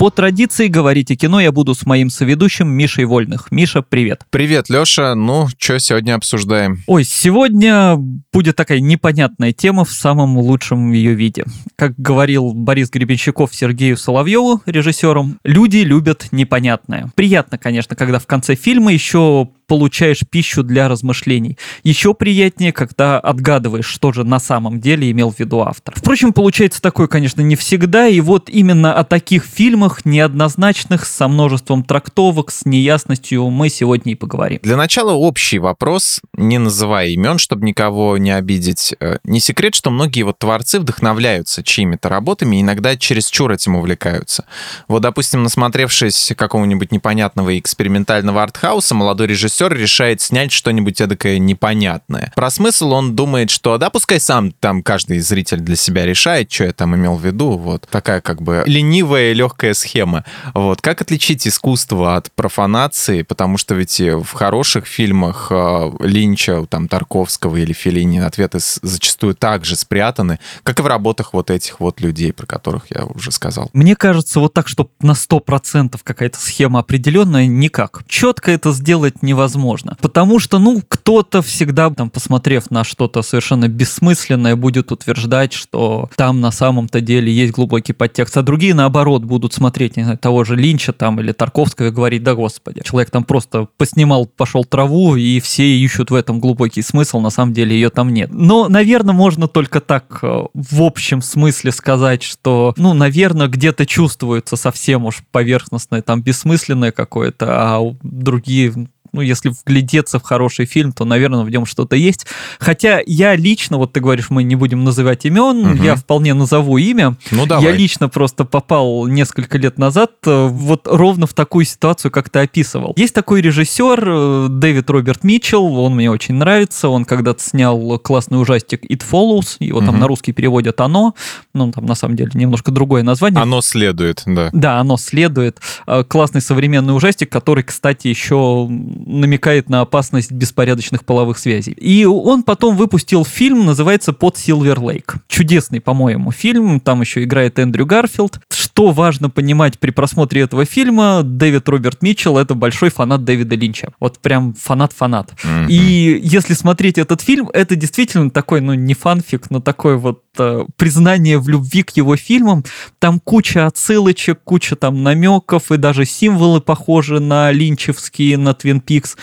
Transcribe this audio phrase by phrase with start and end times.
[0.00, 3.52] По традиции говорить о кино я буду с моим соведущим Мишей Вольных.
[3.52, 4.22] Миша, привет.
[4.30, 5.14] Привет, Леша.
[5.14, 6.78] Ну, что сегодня обсуждаем?
[6.86, 7.96] Ой, сегодня
[8.32, 11.44] будет такая непонятная тема в самом лучшем ее виде.
[11.76, 17.10] Как говорил Борис Гребенщиков Сергею Соловьеву, режиссером, люди любят непонятное.
[17.14, 21.56] Приятно, конечно, когда в конце фильма еще получаешь пищу для размышлений.
[21.84, 25.94] Еще приятнее, когда отгадываешь, что же на самом деле имел в виду автор.
[25.96, 31.84] Впрочем, получается такое, конечно, не всегда, и вот именно о таких фильмах, неоднозначных, со множеством
[31.84, 34.58] трактовок, с неясностью мы сегодня и поговорим.
[34.60, 38.96] Для начала общий вопрос, не называя имен, чтобы никого не обидеть.
[38.98, 44.46] Э, не секрет, что многие вот творцы вдохновляются чьими-то работами, и иногда чересчур этим увлекаются.
[44.88, 52.32] Вот, допустим, насмотревшись какого-нибудь непонятного экспериментального артхауса, молодой режиссер режиссер решает снять что-нибудь эдакое непонятное.
[52.34, 56.64] Про смысл он думает, что да, пускай сам там каждый зритель для себя решает, что
[56.64, 57.56] я там имел в виду.
[57.56, 60.24] Вот такая как бы ленивая легкая схема.
[60.54, 60.80] Вот.
[60.80, 63.22] Как отличить искусство от профанации?
[63.22, 69.76] Потому что ведь в хороших фильмах э, Линча, там, Тарковского или Феллини ответы зачастую также
[69.76, 73.70] спрятаны, как и в работах вот этих вот людей, про которых я уже сказал.
[73.72, 78.02] Мне кажется, вот так, что на 100% какая-то схема определенная, никак.
[78.06, 79.96] Четко это сделать невозможно невозможно.
[80.00, 86.40] Потому что, ну, кто-то всегда, там, посмотрев на что-то совершенно бессмысленное, будет утверждать, что там
[86.40, 90.56] на самом-то деле есть глубокий подтекст, а другие, наоборот, будут смотреть, не знаю, того же
[90.56, 95.40] Линча там или Тарковского и говорить, да господи, человек там просто поснимал, пошел траву, и
[95.40, 98.30] все ищут в этом глубокий смысл, на самом деле ее там нет.
[98.32, 104.56] Но, наверное, можно только так э, в общем смысле сказать, что, ну, наверное, где-то чувствуется
[104.56, 111.04] совсем уж поверхностное, там, бессмысленное какое-то, а другие ну, если вглядеться в хороший фильм, то,
[111.04, 112.26] наверное, в нем что-то есть.
[112.58, 115.82] Хотя я лично, вот ты говоришь, мы не будем называть имен, угу.
[115.82, 117.16] я вполне назову имя.
[117.30, 117.64] Ну, давай.
[117.64, 122.40] Я лично просто попал несколько лет назад э, вот ровно в такую ситуацию, как ты
[122.40, 122.92] описывал.
[122.96, 128.40] Есть такой режиссер э, Дэвид Роберт Митчелл, он мне очень нравится, он когда-то снял классный
[128.40, 129.86] ужастик It Follows, его угу.
[129.86, 131.14] там на русский переводят «Оно»,
[131.54, 133.40] ну, там на самом деле немножко другое название.
[133.40, 134.50] «Оно следует», да.
[134.52, 135.60] Да, «Оно следует».
[135.86, 138.68] Э, классный современный ужастик, который, кстати, еще
[139.06, 141.72] намекает на опасность беспорядочных половых связей.
[141.72, 145.16] И он потом выпустил фильм, называется «Под Силвер Лейк».
[145.28, 146.80] Чудесный, по-моему, фильм.
[146.80, 148.40] Там еще играет Эндрю Гарфилд.
[148.72, 153.92] Что важно понимать при просмотре этого фильма, Дэвид Роберт Митчелл— это большой фанат Дэвида Линча.
[154.00, 155.32] Вот прям фанат-фанат.
[155.42, 155.66] Mm-hmm.
[155.68, 160.64] И если смотреть этот фильм, это действительно такой, ну, не фанфик, но такой вот э,
[160.76, 162.64] признание в любви к его фильмам.
[162.98, 169.16] Там куча отсылочек, куча там намеков и даже символы похожи на линчевские, на Твин Пикс.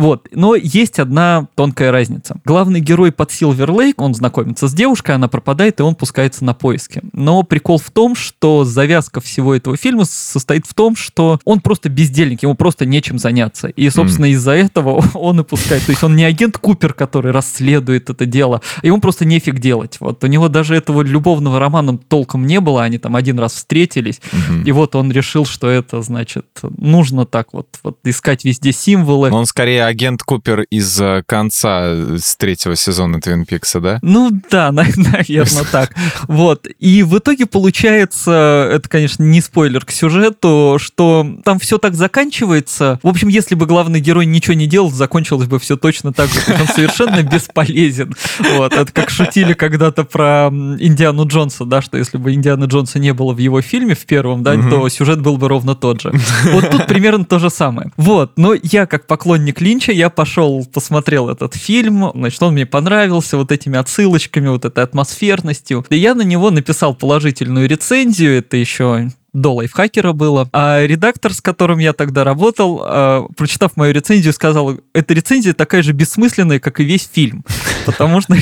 [0.00, 0.28] Вот.
[0.32, 2.36] Но есть одна тонкая разница.
[2.46, 6.54] Главный герой под Силвер Лейк, он знакомится с девушкой, она пропадает, и он пускается на
[6.54, 7.02] поиски.
[7.12, 11.90] Но прикол в том, что завязка всего этого фильма состоит в том, что он просто
[11.90, 13.68] бездельник, ему просто нечем заняться.
[13.68, 14.30] И, собственно, mm.
[14.30, 15.84] из-за этого он и пускает.
[15.84, 19.98] То есть он не агент Купер, который расследует это дело, ему просто нефиг делать.
[20.00, 24.22] Вот у него даже этого любовного романа толком не было, они там один раз встретились,
[24.32, 24.64] mm-hmm.
[24.64, 29.30] и вот он решил, что это, значит, нужно так вот, вот искать везде символы.
[29.30, 33.98] Он скорее агент Купер из э, конца э, с третьего сезона Твин Пикса, да?
[34.02, 35.94] Ну да, наверное, так.
[36.28, 36.66] Вот.
[36.78, 42.98] И в итоге получается, это, конечно, не спойлер к сюжету, что там все так заканчивается.
[43.02, 46.40] В общем, если бы главный герой ничего не делал, закончилось бы все точно так же.
[46.48, 48.14] Он совершенно бесполезен.
[48.56, 48.72] Вот.
[48.72, 53.32] Это как шутили когда-то про Индиану Джонса, да, что если бы Индиана Джонса не было
[53.32, 56.12] в его фильме, в первом, да, то сюжет был бы ровно тот же.
[56.52, 57.90] Вот тут примерно то же самое.
[57.96, 58.32] Вот.
[58.36, 63.52] Но я, как поклонник Линча, я пошел, посмотрел этот фильм, значит, он мне понравился вот
[63.52, 65.84] этими отсылочками, вот этой атмосферностью.
[65.90, 70.48] И я на него написал положительную рецензию, это еще до лайфхакера было.
[70.52, 75.82] А редактор, с которым я тогда работал, э, прочитав мою рецензию, сказал, эта рецензия такая
[75.82, 77.44] же бессмысленная, как и весь фильм.
[77.86, 78.36] Потому что,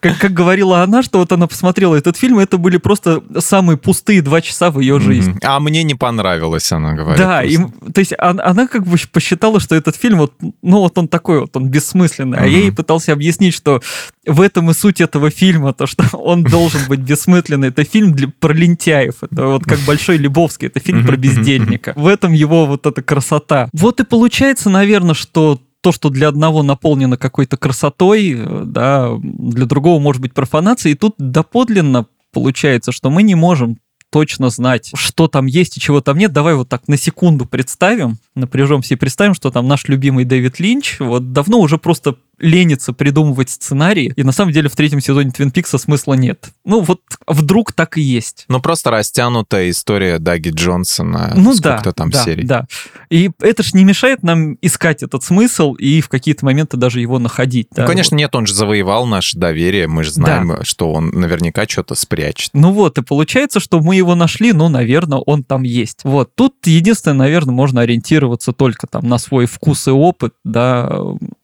[0.00, 4.22] как, как говорила она, что вот она посмотрела этот фильм, это были просто самые пустые
[4.22, 5.38] два часа в ее жизни.
[5.42, 7.18] А мне не понравилось, она говорит.
[7.18, 10.32] Да, и, то есть она, она как бы посчитала, что этот фильм, вот,
[10.62, 12.38] ну вот он такой вот, он бессмысленный.
[12.38, 13.80] А я ей пытался объяснить, что
[14.26, 17.68] в этом и суть этого фильма, то, что он должен быть бессмысленный.
[17.68, 19.22] Это фильм для, про лентяев.
[19.22, 21.92] Это вот как большой Лебовский, это фильм про бездельника.
[21.96, 23.68] В этом его вот эта красота.
[23.72, 29.66] Вот и получается, наверное, что то, что для одного наполнено какой-то красотой, э, да, для
[29.66, 33.76] другого может быть профанацией, и тут доподлинно получается, что мы не можем
[34.14, 36.32] точно знать, что там есть и чего там нет.
[36.32, 41.00] Давай вот так на секунду представим, напряжемся и представим, что там наш любимый Дэвид Линч
[41.00, 45.50] вот давно уже просто ленится придумывать сценарии, и на самом деле в третьем сезоне Твин
[45.50, 46.50] Пикса смысла нет.
[46.64, 48.44] Ну вот вдруг так и есть.
[48.48, 51.32] Ну просто растянутая история Даги Джонсона.
[51.36, 52.44] Ну да, там да, серий.
[52.44, 52.66] да.
[53.10, 57.18] И это ж не мешает нам искать этот смысл и в какие-то моменты даже его
[57.18, 57.68] находить.
[57.70, 58.20] Ну, да, конечно, вот.
[58.20, 60.64] нет, он же завоевал наше доверие, мы же знаем, да.
[60.64, 62.50] что он наверняка что-то спрячет.
[62.54, 66.00] Ну вот, и получается, что мы его нашли, ну, наверное, он там есть.
[66.04, 70.90] Вот, тут единственное, наверное, можно ориентироваться только там на свой вкус и опыт, да,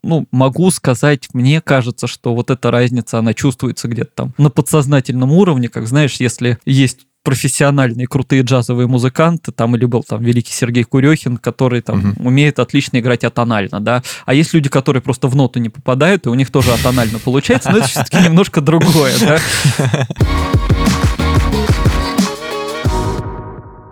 [0.03, 5.31] ну, могу сказать, мне кажется, что вот эта разница, она чувствуется где-то там на подсознательном
[5.31, 10.85] уровне, как знаешь, если есть профессиональные крутые джазовые музыканты, там или был там великий Сергей
[10.85, 12.29] Курехин, который там угу.
[12.29, 16.31] умеет отлично играть атонально, да, а есть люди, которые просто в ноту не попадают, и
[16.31, 19.38] у них тоже атонально получается, но это все-таки немножко другое, да.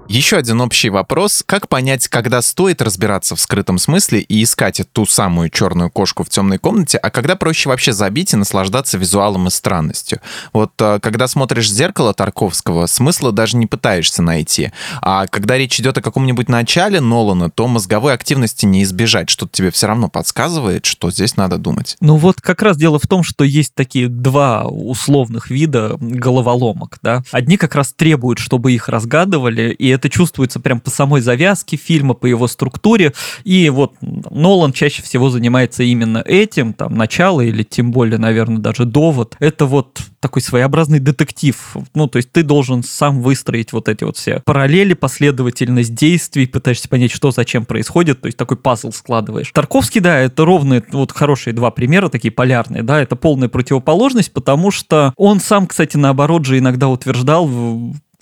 [0.09, 1.43] Еще один общий вопрос.
[1.45, 6.31] Как понять, когда стоит разбираться в скрытом смысле и искать ту самую черную кошку в
[6.31, 10.21] темной комнате, а когда проще вообще забить и наслаждаться визуалом и странностью?
[10.55, 14.73] Вот э, когда смотришь зеркало Тарковского, смысла даже не пытаешься найти.
[15.03, 19.29] А когда речь идет о каком-нибудь начале Нолана, то мозговой активности не избежать.
[19.29, 21.99] Что-то тебе все равно подсказывает, что здесь надо думать.
[22.01, 26.97] Ну вот как раз дело в том, что есть такие два условных вида головоломок.
[27.03, 27.23] Да?
[27.31, 32.15] Одни как раз требуют, чтобы их разгадывали, и это чувствуется прям по самой завязке фильма,
[32.15, 33.13] по его структуре.
[33.45, 38.85] И вот Нолан чаще всего занимается именно этим, там, начало или тем более, наверное, даже
[38.85, 39.37] довод.
[39.41, 41.77] Это вот такой своеобразный детектив.
[41.95, 46.89] Ну, то есть ты должен сам выстроить вот эти вот все параллели, последовательность действий, пытаешься
[46.89, 49.51] понять, что зачем происходит, то есть такой пазл складываешь.
[49.53, 54.71] Тарковский, да, это ровные, вот хорошие два примера, такие полярные, да, это полная противоположность, потому
[54.71, 57.49] что он сам, кстати, наоборот же иногда утверждал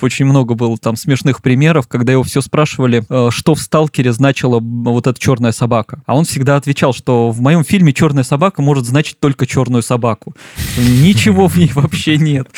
[0.02, 4.60] очень много было там смешных примеров, когда его все спрашивали, э, что в «Сталкере» значила
[4.60, 6.02] вот эта черная собака.
[6.06, 10.34] А он всегда отвечал, что в моем фильме черная собака может значить только черную собаку.
[10.76, 12.48] Ничего в ней вообще нет.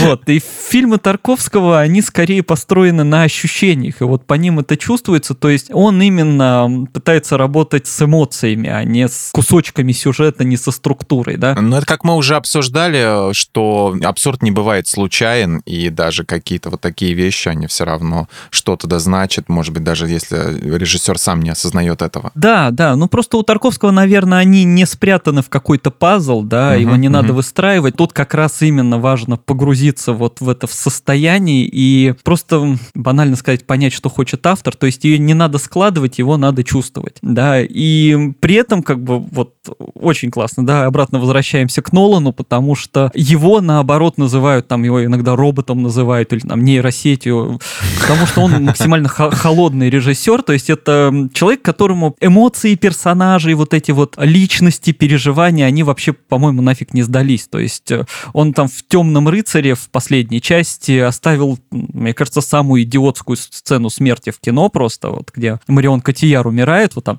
[0.00, 0.28] Вот.
[0.28, 5.34] И фильмы Тарковского, они скорее построены на ощущениях, и вот по ним это чувствуется.
[5.34, 10.72] То есть он именно пытается работать с эмоциями, а не с кусочками сюжета, не со
[10.72, 11.54] структурой, да?
[11.54, 16.79] Ну, это как мы уже обсуждали, что абсурд не бывает случайен, и даже какие-то вот
[16.80, 21.50] такие вещи, они все равно что-то да значат, может быть, даже если режиссер сам не
[21.50, 22.32] осознает этого.
[22.34, 26.80] Да, да, ну просто у Тарковского, наверное, они не спрятаны в какой-то пазл, да, угу,
[26.80, 27.14] его не угу.
[27.14, 27.96] надо выстраивать.
[27.96, 33.66] Тут как раз именно важно погрузиться вот в это в состояние и просто банально сказать,
[33.66, 38.32] понять, что хочет автор, то есть ее не надо складывать, его надо чувствовать, да, и
[38.40, 39.54] при этом как бы вот
[39.94, 45.36] очень классно, да, обратно возвращаемся к Нолану, потому что его наоборот называют, там его иногда
[45.36, 47.60] роботом называют или там нейросетью,
[48.00, 53.90] потому что он максимально холодный режиссер, то есть это человек, которому эмоции персонажей, вот эти
[53.90, 57.48] вот личности, переживания, они вообще, по-моему, нафиг не сдались.
[57.48, 62.82] То есть э, он там в «Темном рыцаре» в последней части оставил, мне кажется, самую
[62.82, 67.18] идиотскую сцену смерти в кино просто, вот где Марион Котияр умирает, вот там,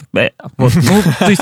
[0.57, 1.41] вот, ну, то есть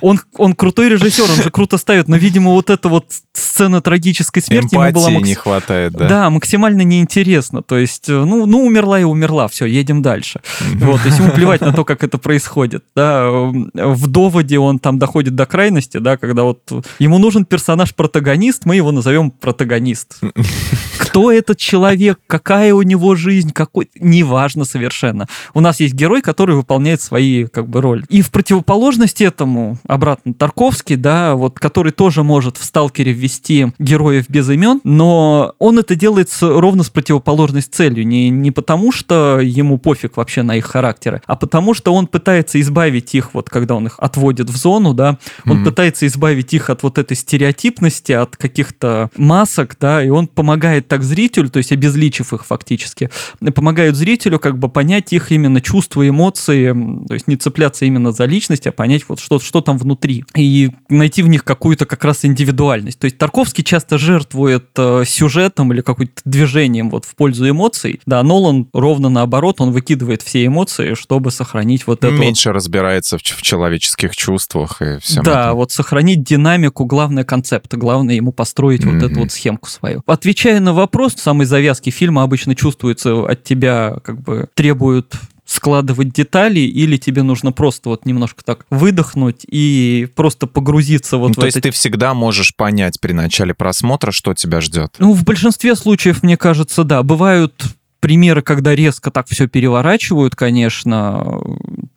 [0.00, 4.42] он, он крутой режиссер, он же круто ставит, но, видимо, вот эта вот сцена трагической
[4.42, 5.28] смерти Эмпатии ему была макс...
[5.28, 6.08] не хватает, да?
[6.08, 7.62] Да, максимально неинтересна интересно.
[7.62, 10.40] То есть, э, ну, ну умерла и умерла, все, едем дальше.
[10.74, 12.84] Вот, то есть ему плевать на то, как это происходит.
[12.94, 13.30] Да.
[13.30, 16.60] В доводе он там доходит до крайности, да, когда вот
[16.98, 20.20] ему нужен персонаж-протагонист, мы его назовем протагонист.
[20.98, 23.88] Кто этот человек, какая у него жизнь, какой...
[23.98, 25.26] Неважно совершенно.
[25.54, 28.04] У нас есть герой, который выполняет свои как бы роли.
[28.08, 34.26] И в противоположность этому, обратно, Тарковский, да, вот, который тоже может в «Сталкере» ввести героев
[34.28, 36.90] без имен, но он это делает с, ровно с
[37.36, 38.06] противоположной целью.
[38.06, 42.60] Не, не потому, что ему пофиг вообще на их характеры, а потому, что он пытается
[42.60, 45.64] избавить их, вот когда он их отводит в зону, да, он mm-hmm.
[45.64, 51.02] пытается избавить их от вот этой стереотипности, от каких-то масок, да, и он помогает так
[51.02, 53.10] зрителю, то есть обезличив их фактически,
[53.54, 56.72] помогают зрителю как бы понять их именно чувства, эмоции,
[57.06, 60.24] то есть не цепляться именно за личность, а понять вот что, что там внутри.
[60.34, 62.98] И найти в них какую-то как раз индивидуальность.
[62.98, 68.00] То есть Тарковский часто жертвует э, сюжетом или каким-то движением вот в пользу эмоций.
[68.06, 72.14] Да, Нолан ровно наоборот, он выкидывает все эмоции, чтобы сохранить вот это.
[72.14, 72.54] Меньше вот...
[72.54, 75.56] разбирается в, в человеческих чувствах и всем Да, этом.
[75.56, 79.00] вот сохранить динамику, главный концепт, главное ему построить mm-hmm.
[79.00, 80.04] вот эту вот схемку свою.
[80.06, 85.16] Отвечая на вопрос, самой завязки фильма обычно чувствуется от тебя, как бы требуют
[85.46, 91.32] складывать детали, или тебе нужно просто вот немножко так выдохнуть и просто погрузиться вот ну,
[91.32, 91.58] в то это.
[91.58, 94.96] есть ты всегда можешь понять при начале просмотра, что тебя ждет.
[94.98, 97.02] Ну, в большинстве случаев, мне кажется, да.
[97.04, 97.54] Бывают
[98.00, 101.40] примеры, когда резко так все переворачивают, конечно.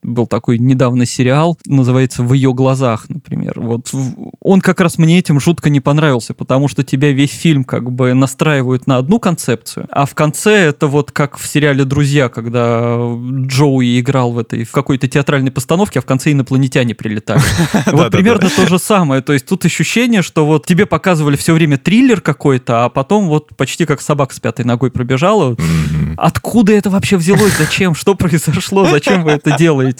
[0.09, 3.53] Был такой недавно сериал, называется «В ее глазах», например.
[3.57, 3.91] Вот
[4.41, 8.13] он как раз мне этим жутко не понравился, потому что тебя весь фильм как бы
[8.13, 13.99] настраивают на одну концепцию, а в конце это вот как в сериале «Друзья», когда Джоуи
[13.99, 17.41] играл в этой в какой-то театральной постановке, а в конце инопланетяне прилетали.
[17.91, 19.21] Вот примерно то же самое.
[19.21, 23.55] То есть тут ощущение, что вот тебе показывали все время триллер какой-то, а потом вот
[23.55, 25.55] почти как собака с пятой ногой пробежала.
[26.17, 27.57] Откуда это вообще взялось?
[27.57, 27.95] Зачем?
[27.95, 28.85] Что произошло?
[28.85, 29.98] Зачем вы это делаете?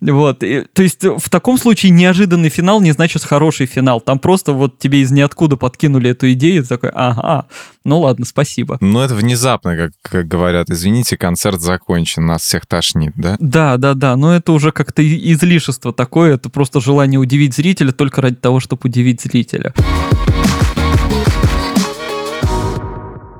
[0.00, 0.42] Вот.
[0.42, 4.00] И, то есть в таком случае неожиданный финал не значит хороший финал.
[4.00, 7.46] Там просто вот тебе из ниоткуда подкинули эту идею, и ты такой, ага,
[7.84, 8.78] ну ладно, спасибо.
[8.80, 13.36] Ну это внезапно, как, как говорят, извините, концерт закончен, нас всех тошнит, да?
[13.40, 18.20] Да, да, да, но это уже как-то излишество такое, это просто желание удивить зрителя только
[18.20, 19.72] ради того, чтобы удивить зрителя.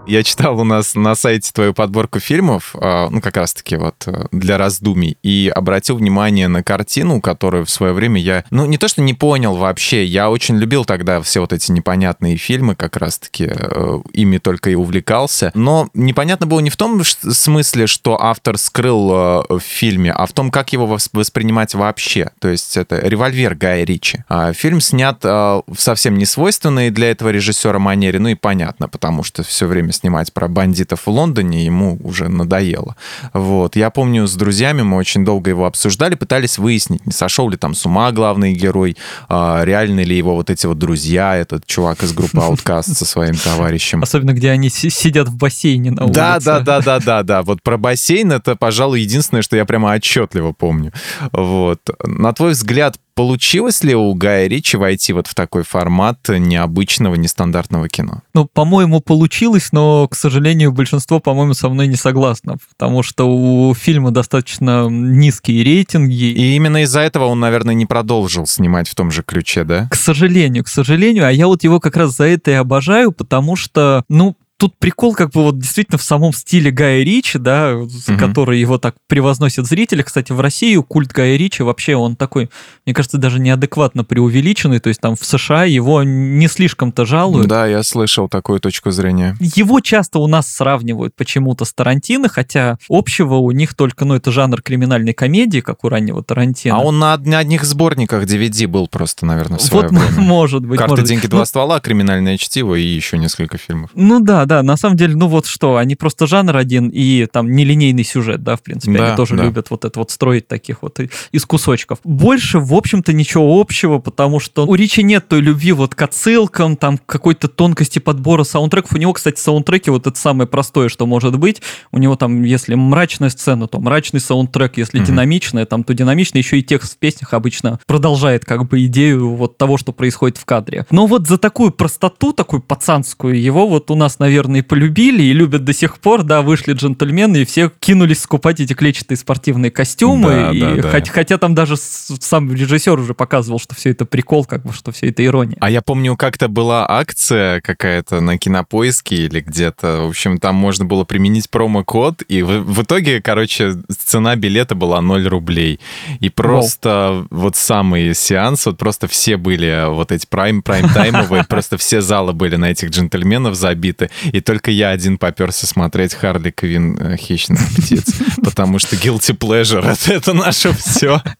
[0.08, 4.24] Я читал у нас на сайте твою подборку фильмов, а, ну, как раз-таки вот э,
[4.32, 8.88] для раздумий, и обратил внимание на картину, которую в свое время я, ну, не то
[8.88, 13.50] что не понял вообще, я очень любил тогда все вот эти непонятные фильмы, как раз-таки
[13.50, 19.12] э, ими только и увлекался, но непонятно было не в том смысле, что автор скрыл
[19.12, 22.30] э, в фильме, а в том, как его воспринимать вообще.
[22.38, 24.24] То есть это «Револьвер» Гая Ричи.
[24.30, 29.22] А фильм снят в совсем не свойственной для этого режиссера манере, ну и понятно, потому
[29.22, 32.96] что все время снимать про бандитов в Лондоне, ему уже надоело.
[33.32, 33.76] Вот.
[33.76, 37.74] Я помню, с друзьями мы очень долго его обсуждали, пытались выяснить, не сошел ли там
[37.74, 38.96] с ума главный герой,
[39.28, 43.34] а, реально ли его вот эти вот друзья, этот чувак из группы Outcast со своим
[43.34, 44.02] товарищем.
[44.02, 46.14] Особенно, где они сидят в бассейне на улице.
[46.14, 47.42] Да, да, да, да, да, да.
[47.42, 50.92] Вот про бассейн это, пожалуй, единственное, что я прямо отчетливо помню.
[51.32, 51.80] Вот.
[52.04, 57.88] На твой взгляд, Получилось ли у Гая Ричи войти вот в такой формат необычного, нестандартного
[57.88, 58.22] кино?
[58.32, 63.74] Ну, по-моему, получилось, но, к сожалению, большинство, по-моему, со мной не согласно, потому что у
[63.74, 66.14] фильма достаточно низкие рейтинги.
[66.14, 69.88] И именно из-за этого он, наверное, не продолжил снимать в том же ключе, да?
[69.90, 71.26] К сожалению, к сожалению.
[71.26, 75.14] А я вот его как раз за это и обожаю, потому что, ну, тут прикол
[75.14, 78.18] как бы вот действительно в самом стиле Гая Ричи, да, угу.
[78.18, 80.02] который его так превозносят зрители.
[80.02, 82.50] Кстати, в России культ Гая Ричи вообще он такой,
[82.84, 84.80] мне кажется, даже неадекватно преувеличенный.
[84.80, 87.46] То есть там в США его не слишком-то жалуют.
[87.46, 89.36] Да, я слышал такую точку зрения.
[89.38, 94.32] Его часто у нас сравнивают почему-то с Тарантино, хотя общего у них только, ну, это
[94.32, 96.76] жанр криминальной комедии, как у раннего Тарантино.
[96.76, 100.20] А он на одних сборниках DVD был просто, наверное, в свое вот, время.
[100.20, 100.78] может быть.
[100.78, 103.90] Карты, может деньги, два ну, ствола, криминальное чтиво и еще несколько фильмов.
[103.94, 107.52] Ну да, да, на самом деле, ну вот что, они просто жанр один и там
[107.52, 109.44] нелинейный сюжет, да, в принципе, да, они тоже да.
[109.44, 110.98] любят вот это вот строить таких вот
[111.30, 111.98] из кусочков.
[112.02, 116.76] Больше, в общем-то, ничего общего, потому что у Ричи нет той любви вот к отсылкам,
[116.76, 118.94] там какой-то тонкости подбора саундтреков.
[118.94, 121.62] У него, кстати, саундтреки вот это самое простое, что может быть.
[121.92, 125.06] У него там, если мрачная сцена, то мрачный саундтрек, если mm-hmm.
[125.06, 126.40] динамичная, там, то динамичный.
[126.40, 130.44] Еще и текст в песнях обычно продолжает как бы идею вот того, что происходит в
[130.46, 130.86] кадре.
[130.90, 135.32] Но вот за такую простоту, такую пацанскую, его вот у нас, наверное, и полюбили, и
[135.32, 140.30] любят до сих пор, да, вышли джентльмены, и все кинулись скупать эти клетчатые спортивные костюмы,
[140.30, 141.02] да, и да, да.
[141.04, 145.08] Хотя, там даже сам режиссер уже показывал, что все это прикол, как бы, что все
[145.08, 145.56] это ирония.
[145.60, 150.84] А я помню, как-то была акция какая-то на Кинопоиске или где-то, в общем, там можно
[150.84, 155.80] было применить промокод, и в, в итоге, короче, цена билета была 0 рублей.
[156.20, 157.42] И просто Воу.
[157.42, 162.56] вот самый сеанс, вот просто все были вот эти прайм, прайм-таймовые, просто все залы были
[162.56, 168.14] на этих джентльменов забиты, и только я один поперся смотреть Харли Квин э, «Хищных птиц»,
[168.42, 171.22] потому что guilty pleasure— это наше все.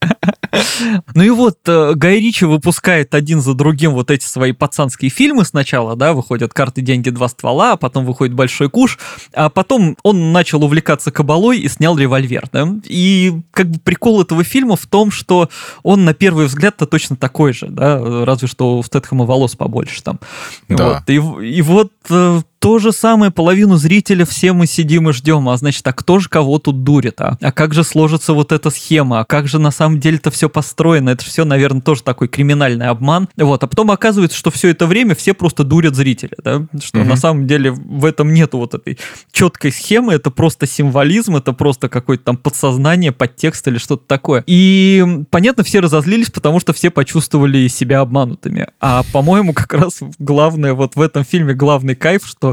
[1.14, 5.45] Ну и вот э, Гай Ричи выпускает один за другим вот эти свои пацанские фильмы
[5.45, 8.99] сначала, да, выходят «Карты, деньги, два ствола», а потом выходит «Большой куш»,
[9.35, 14.42] а потом он начал увлекаться кабалой и снял «Револьвер», да, и как бы прикол этого
[14.45, 15.50] фильма в том, что
[15.83, 20.21] он на первый взгляд-то точно такой же, да, разве что у Стэтхэма волос побольше там.
[20.68, 21.02] Да.
[21.07, 21.11] Вот.
[21.11, 25.57] И, и вот э, то же самое, половину зрителя все мы сидим и ждем, а
[25.57, 27.37] значит, а кто же кого тут дурит, а?
[27.41, 31.11] А как же сложится вот эта схема, а как же на самом деле-то все построено,
[31.11, 35.15] это все, наверное, тоже такой криминальный обман, вот, а потом оказывается, что все это время
[35.15, 37.09] все просто дурят зрителя, да, что угу.
[37.09, 38.99] на самом деле в этом нету вот этой
[39.31, 44.43] четкой схемы, это просто символизм, это просто какое-то там подсознание, подтекст или что-то такое.
[44.47, 50.75] И, понятно, все разозлились, потому что все почувствовали себя обманутыми, а, по-моему, как раз главное
[50.75, 52.48] вот в этом фильме главный кайф, что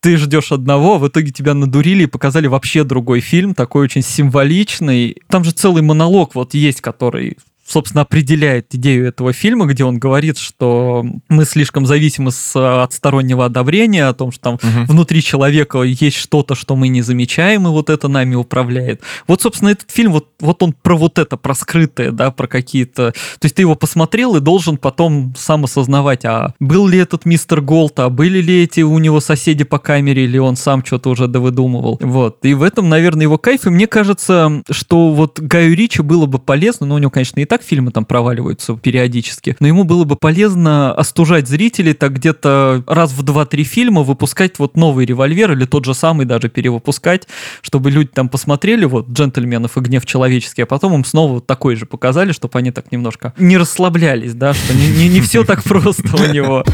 [0.00, 5.16] ты ждешь одного, в итоге тебя надурили и показали вообще другой фильм, такой очень символичный.
[5.28, 7.36] Там же целый монолог вот есть, который
[7.68, 13.44] собственно, определяет идею этого фильма, где он говорит, что мы слишком зависимы с, от стороннего
[13.44, 14.92] одобрения, о том, что там угу.
[14.92, 19.02] внутри человека есть что-то, что мы не замечаем, и вот это нами управляет.
[19.26, 23.12] Вот, собственно, этот фильм, вот, вот он про вот это, про скрытое, да, про какие-то...
[23.12, 27.60] То есть ты его посмотрел и должен потом сам осознавать, а был ли этот мистер
[27.60, 31.28] Голд, а были ли эти у него соседи по камере, или он сам что-то уже
[31.28, 31.98] довыдумывал.
[32.00, 32.44] Вот.
[32.44, 33.66] И в этом, наверное, его кайф.
[33.66, 37.44] И мне кажется, что вот Гаю Ричи было бы полезно, но у него, конечно, и
[37.44, 42.84] так так фильмы там проваливаются периодически, но ему было бы полезно остужать зрителей так где-то
[42.86, 47.26] раз в 2-3 фильма выпускать вот новый револьвер или тот же самый даже перевыпускать,
[47.62, 51.86] чтобы люди там посмотрели вот «Джентльменов и гнев человеческий», а потом им снова такой же
[51.86, 56.16] показали, чтобы они так немножко не расслаблялись, да, что не, не, не все так просто
[56.16, 56.64] у него.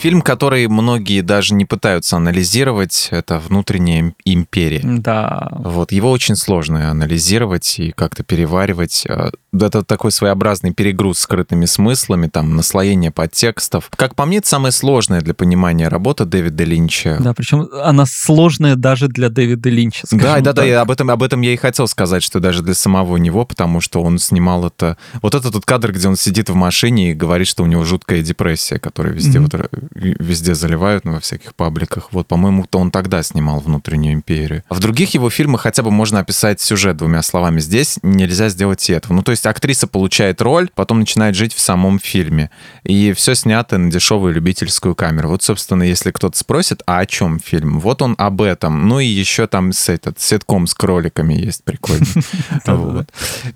[0.00, 4.80] Фильм, который многие даже не пытаются анализировать, это «Внутренняя империя».
[4.82, 5.48] Да.
[5.52, 9.04] Вот, его очень сложно анализировать и как-то переваривать.
[9.06, 13.90] А, это такой своеобразный перегруз с скрытыми смыслами, там, наслоение подтекстов.
[13.94, 17.18] Как по мне, это самая сложная для понимания работа Дэвида Линча.
[17.20, 20.06] Да, причем она сложная даже для Дэвида Линча.
[20.12, 22.74] Да, да, да, я об этом, об этом я и хотел сказать, что даже для
[22.74, 24.96] самого него, потому что он снимал это...
[25.20, 28.22] Вот этот тот кадр, где он сидит в машине и говорит, что у него жуткая
[28.22, 29.42] депрессия, которая везде mm-hmm.
[29.42, 32.12] вот везде заливают, ну, во всяких пабликах.
[32.12, 34.62] Вот, по-моему, то он тогда снимал «Внутреннюю империю».
[34.68, 37.60] А в других его фильмах хотя бы можно описать сюжет двумя словами.
[37.60, 39.14] Здесь нельзя сделать этого.
[39.14, 42.50] Ну, то есть актриса получает роль, потом начинает жить в самом фильме.
[42.84, 45.30] И все снято на дешевую любительскую камеру.
[45.30, 47.80] Вот, собственно, если кто-то спросит, а о чем фильм?
[47.80, 48.88] Вот он об этом.
[48.88, 52.06] Ну и еще там с этот сетком с кроликами есть прикольно.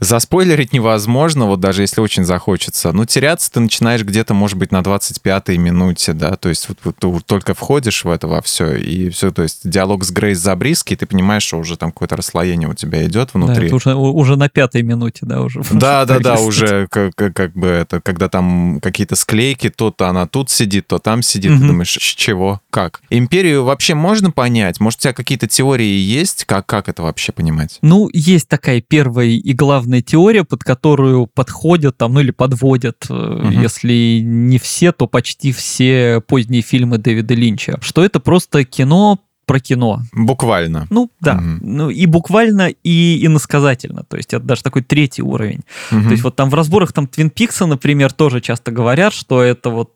[0.01, 2.93] Заспойлерить невозможно, вот даже если очень захочется.
[2.93, 6.97] Ну, теряться ты начинаешь где-то, может быть, на 25-й минуте, да, то есть вот, вот
[6.97, 10.97] ты только входишь в это во все, и все, то есть диалог с Грейс Забриски,
[10.97, 13.69] ты понимаешь, что уже там какое-то расслоение у тебя идет внутри.
[13.69, 15.63] Да, уже, уже на пятой минуте, да, уже.
[15.71, 20.49] Да, да, да, уже как, как бы это, когда там какие-то склейки, то-то она тут
[20.49, 21.61] сидит, то там сидит, угу.
[21.61, 23.03] ты думаешь, чего, как?
[23.11, 24.81] Империю вообще можно понять?
[24.81, 27.79] Может, у тебя какие-то теории есть, как, как это вообще понимать?
[27.83, 33.51] Ну, есть такая первая и главная теория, под которую подходят там, ну или подводят, угу.
[33.51, 39.61] если не все, то почти все поздние фильмы Дэвида Линча, что это просто кино про
[39.61, 40.01] кино.
[40.13, 40.87] Буквально.
[40.91, 41.35] Ну, да.
[41.35, 41.43] Угу.
[41.61, 44.05] Ну, и буквально, и иносказательно.
[44.05, 45.61] То есть это даже такой третий уровень.
[45.93, 46.03] Угу.
[46.03, 49.71] То есть вот там в разборах там Твин Пикса, например, тоже часто говорят, что это
[49.71, 49.93] вот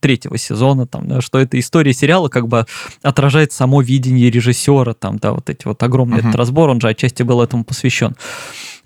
[0.00, 2.66] третьего сезона, там, да, что эта история сериала как бы
[3.02, 6.28] отражает само видение режиссера, там, да, вот эти вот огромный uh-huh.
[6.28, 8.16] этот разбор, он же отчасти был этому посвящен.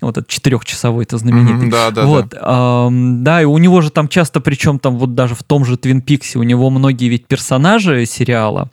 [0.01, 1.69] Вот этот четырехчасовой, это знаменитый.
[1.69, 2.87] Да, да, вот, да.
[2.87, 5.77] Эм, да, и у него же там часто, причем там вот даже в том же
[5.77, 8.69] Твин Пиксе, у него многие ведь персонажи сериала,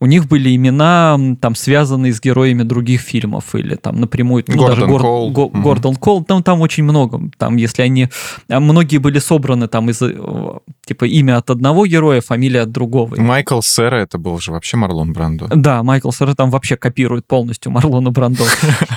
[0.00, 4.74] у них были имена там связанные с героями других фильмов или там напрямую, ну, Гордон
[4.74, 5.30] даже Гор, Кол.
[5.30, 5.60] Го, uh-huh.
[5.62, 8.08] Гордон Кол, там, там очень много, там если они,
[8.48, 10.12] а многие были собраны там из, э,
[10.84, 13.16] типа имя от одного героя, фамилия от другого.
[13.16, 15.48] Майкл Сэра это был же вообще Марлон Брандо.
[15.54, 18.44] Да, Майкл Сэра там вообще копирует полностью Марлона Брандо.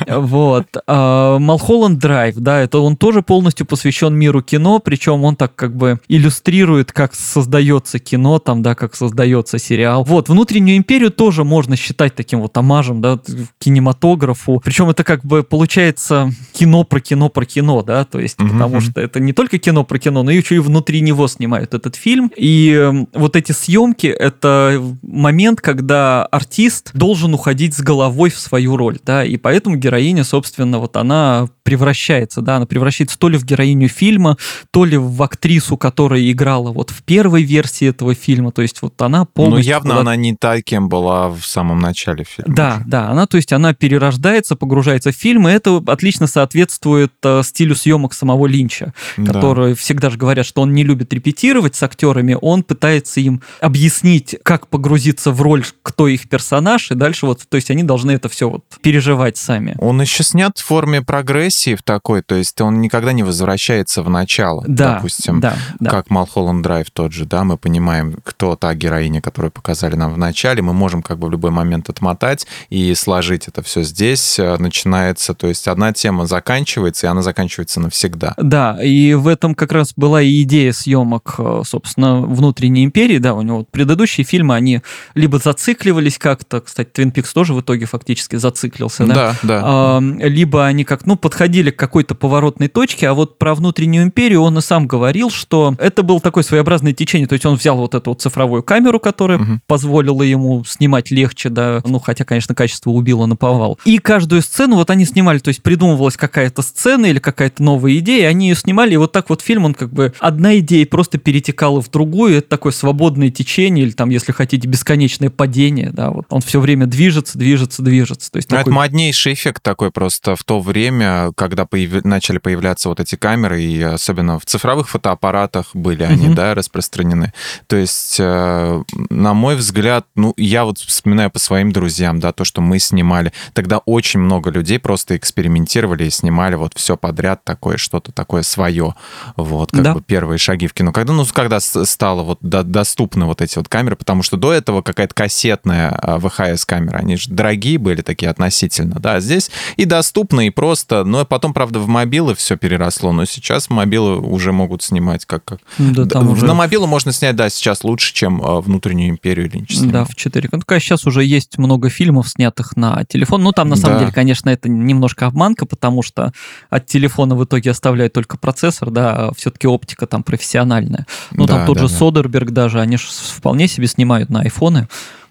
[0.07, 0.67] Вот.
[0.87, 5.75] А, Малхолланд Драйв, да, это он тоже полностью посвящен миру кино, причем он так как
[5.75, 10.03] бы иллюстрирует, как создается кино, там, да, как создается сериал.
[10.03, 13.19] Вот, «Внутреннюю империю» тоже можно считать таким вот амажем, да,
[13.59, 14.61] кинематографу.
[14.63, 19.01] Причем это как бы получается кино про кино про кино, да, то есть потому что
[19.01, 22.31] это не только кино про кино, но еще и внутри него снимают этот фильм.
[22.37, 28.77] И эм, вот эти съемки— это момент, когда артист должен уходить с головой в свою
[28.77, 33.43] роль, да, и поэтому героиня, собственно, вот она превращается, да, она превращается то ли в
[33.43, 34.37] героиню фильма,
[34.71, 39.01] то ли в актрису, которая играла вот в первой версии этого фильма, то есть вот
[39.01, 39.65] она полностью...
[39.65, 40.01] Ну, явно была...
[40.01, 42.55] она не та, кем была в самом начале фильма.
[42.55, 42.87] Да, уже.
[42.87, 47.75] да, она, то есть она перерождается, погружается в фильм, и это отлично соответствует э, стилю
[47.75, 49.33] съемок самого Линча, да.
[49.33, 53.41] который всегда же говорят, что он не любит репетировать с актерами, актерами, он пытается им
[53.61, 58.11] объяснить, как погрузиться в роль, кто их персонаж, и дальше вот, то есть они должны
[58.11, 59.75] это все вот переживать сами.
[59.79, 64.09] Он еще снят в форме прогрессии в такой, то есть он никогда не возвращается в
[64.09, 65.89] начало, да, допустим, да, да.
[65.89, 70.17] как Малхолланд Драйв тот же, да, мы понимаем, кто та героиня, которую показали нам в
[70.17, 74.57] начале, мы можем как бы в любой момент отмотать и сложить это все здесь, э,
[74.57, 78.33] начинается, то есть одна тема заканчивается, и она заканчивается навсегда.
[78.37, 83.33] Да, и в этом как раз была и идея съемок, э, собственно, внутренней империи, да,
[83.33, 84.81] у него предыдущие фильмы, они
[85.15, 89.13] либо зацикливались как-то, кстати, Твин Пикс тоже в итоге фактически зациклился, да?
[89.13, 89.61] Да, да.
[89.63, 94.41] А, либо они как, ну, подходили к какой-то поворотной точке, а вот про внутреннюю империю
[94.41, 97.95] он и сам говорил, что это был такой своеобразное течение, то есть он взял вот
[97.95, 99.59] эту вот цифровую камеру, которая угу.
[99.67, 103.79] позволила ему снимать легче, да, ну, хотя, конечно, качество убило на повал.
[103.85, 108.27] И каждую сцену вот они снимали, то есть придумывалась какая-то сцена или какая-то новая идея,
[108.27, 111.81] они ее снимали, и вот так вот фильм, он как бы одна идея просто перетекала
[111.81, 116.41] в другую, это такое свободное течение, или там, если хотите, бесконечное падение, да, вот он
[116.41, 118.31] все время движется, движется, движется.
[118.31, 118.61] То есть такой...
[118.61, 122.03] Это моднейший эффект такой просто в то время, когда появ...
[122.03, 127.33] начали появляться вот эти камеры, и особенно в цифровых фотоаппаратах были они, да, распространены.
[127.67, 132.43] То есть, э, на мой взгляд, ну, я вот вспоминаю по своим друзьям, да, то,
[132.43, 137.77] что мы снимали, тогда очень много людей просто экспериментировали и снимали вот все подряд такое,
[137.77, 138.95] что-то такое свое,
[139.35, 139.93] вот, как да.
[139.93, 140.91] бы первые шаги в кино.
[140.91, 141.59] Когда, ну, когда
[141.97, 146.97] стало вот доступны вот эти вот камеры, потому что до этого какая-то кассетная а, ВХС-камера,
[146.97, 151.79] они же дорогие были такие относительно, да, здесь и доступны, и просто, но потом, правда,
[151.79, 155.43] в мобилы все переросло, но сейчас мобилы уже могут снимать как...
[155.43, 155.59] как...
[155.79, 156.45] Да, там уже...
[156.45, 159.91] На мобилу можно снять, да, сейчас лучше, чем а, внутреннюю империю Линч снимал.
[159.91, 163.41] Да, в 4 Ну, сейчас уже есть много фильмов, снятых на телефон.
[163.41, 163.99] Ну, там, на самом да.
[164.01, 166.31] деле, конечно, это немножко обманка, потому что
[166.69, 171.07] от телефона в итоге оставляют только процессор, да, а все-таки оптика там профессиональная.
[171.31, 171.99] Ну, да, там тот да, же да.
[171.99, 174.87] Содерберг даже, они же вполне себе снимают на айфоны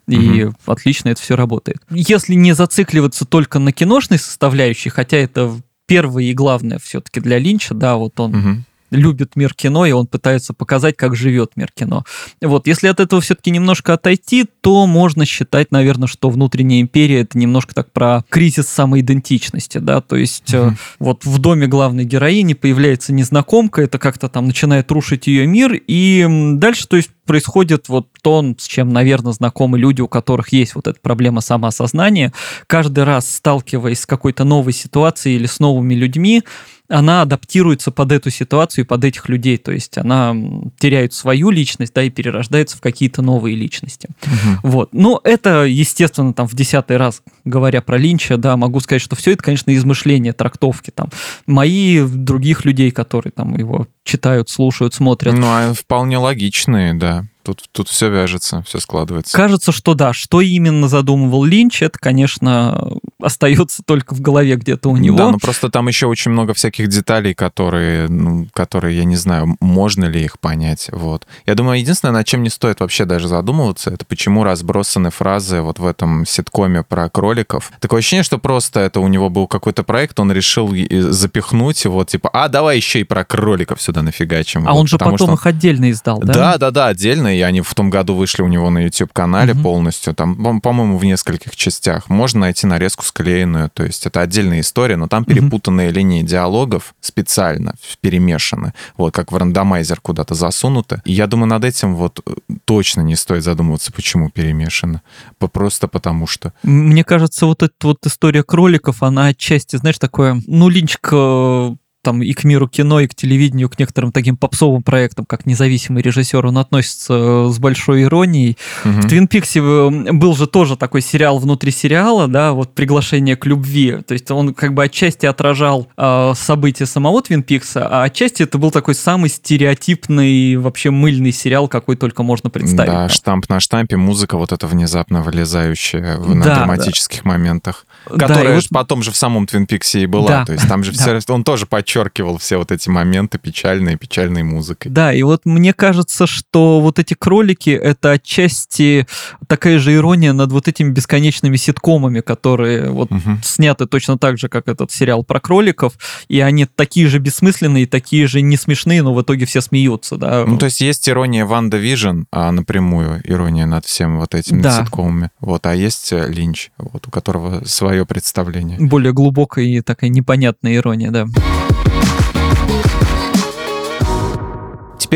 [0.09, 0.55] и угу.
[0.67, 1.79] отлично это все работает.
[1.91, 5.53] Если не зацикливаться только на киношной составляющей, хотя это
[5.87, 10.07] первое и главное все-таки для Линча, да, вот он угу любит мир кино, и он
[10.07, 12.05] пытается показать, как живет мир кино.
[12.41, 17.39] Вот, если от этого все-таки немножко отойти, то можно считать, наверное, что внутренняя империя это
[17.39, 20.75] немножко так про кризис самоидентичности, да, то есть mm-hmm.
[20.99, 26.27] вот в доме главной героини появляется незнакомка, это как-то там начинает рушить ее мир, и
[26.55, 30.87] дальше, то есть происходит вот то, с чем, наверное, знакомы люди, у которых есть вот
[30.87, 32.33] эта проблема самоосознания,
[32.67, 36.45] каждый раз сталкиваясь с какой-то новой ситуацией или с новыми людьми,
[36.89, 39.57] она адаптируется под эту ситуацию и под этих людей.
[39.57, 40.35] То есть она
[40.79, 44.09] теряет свою личность, да, и перерождается в какие-то новые личности.
[44.23, 44.71] Угу.
[44.71, 44.89] Вот.
[44.93, 49.33] Но это, естественно, там в десятый раз, говоря про Линча, да, могу сказать, что все
[49.33, 51.09] это, конечно, измышления, трактовки там.
[51.47, 55.35] Мои, других людей, которые там его читают, слушают, смотрят.
[55.35, 57.25] Ну, а вполне логичные, да.
[57.47, 59.37] Тут, тут все вяжется, все складывается.
[59.37, 60.13] Кажется, что да.
[60.13, 65.17] Что именно задумывал Линч, это, конечно, остается только в голове где-то у него.
[65.17, 69.57] Да, но просто там еще очень много всяких деталей, которые, ну, которые, я не знаю,
[69.61, 70.89] можно ли их понять.
[70.91, 71.25] Вот.
[71.47, 75.79] Я думаю, единственное, над чем не стоит вообще даже задумываться, это почему разбросаны фразы вот
[75.79, 77.71] в этом ситкоме про кроликов.
[77.79, 80.75] Такое ощущение, что просто это у него был какой-то проект, он решил
[81.13, 84.67] запихнуть его, типа, а давай еще и про кроликов сюда нафигачим.
[84.67, 85.35] А вот, он же потом что...
[85.35, 86.33] их отдельно издал, да?
[86.33, 89.63] Да, да, да, отдельно и они в том году вышли у него на YouTube-канале угу.
[89.63, 92.09] полностью, там, по-моему, в нескольких частях.
[92.09, 95.97] Можно найти нарезку склеенную, то есть это отдельная история, но там перепутанные угу.
[95.97, 101.03] линии диалогов специально перемешаны, вот как в рандомайзер куда-то засунуты.
[101.05, 105.03] И я думаю, над этим вот э, точно не стоит задумываться, почему перемешано.
[105.39, 106.53] Просто потому что.
[106.63, 112.33] Мне кажется, вот эта вот история кроликов, она отчасти, знаешь, такое, ну, линчка там и
[112.35, 116.57] к миру кино, и к телевидению, к некоторым таким попсовым проектам, как независимый режиссер, он
[116.57, 118.57] относится э, с большой иронией.
[118.85, 118.93] Угу.
[118.93, 123.45] В Твин Пиксе э, был же тоже такой сериал внутри сериала, да, вот приглашение к
[123.45, 124.03] любви.
[124.07, 128.57] То есть он как бы отчасти отражал э, события самого Твин Пикса, а отчасти это
[128.57, 132.93] был такой самый стереотипный, вообще мыльный сериал, какой только можно представить.
[132.93, 137.31] Да, штамп на штампе, музыка вот эта внезапно вылезающая на да, драматических да.
[137.31, 138.69] моментах, которая да, вот...
[138.71, 140.29] потом же в самом Твин Пиксе и была.
[140.29, 141.19] Да, То есть там же да.
[141.35, 144.91] он тоже подчеркивал подчеркивал все вот эти моменты печальные, печальной музыкой.
[144.91, 149.07] Да, и вот мне кажется, что вот эти кролики— это отчасти
[149.47, 153.39] такая же ирония над вот этими бесконечными ситкомами, которые вот угу.
[153.43, 155.95] сняты точно так же, как этот сериал про кроликов,
[156.29, 160.45] и они такие же бессмысленные, такие же не смешные, но в итоге все смеются, да.
[160.47, 164.83] Ну, то есть есть ирония WandaVision, а напрямую ирония над всем вот этими да.
[164.83, 165.31] ситкомами.
[165.41, 168.79] Вот, а есть э, Линч, вот, у которого свое представление.
[168.79, 171.27] Более глубокая и такая непонятная ирония, да.